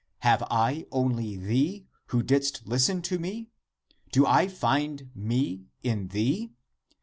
Have 0.21 0.41
I 0.49 0.87
only 0.91 1.37
thee, 1.37 1.85
who 2.07 2.23
didst 2.23 2.65
listen 2.65 3.03
to 3.03 3.19
me? 3.19 3.49
Do 4.11 4.25
I 4.25 4.47
find 4.47 5.11
me 5.13 5.67
in 5.83 6.07
thee 6.07 6.49